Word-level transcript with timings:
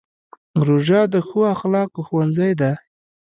روژه 0.65 1.01
د 1.13 1.15
ښو 1.27 1.39
اخلاقو 1.55 1.99
ښوونځی 2.07 2.51
دی. 2.59 2.71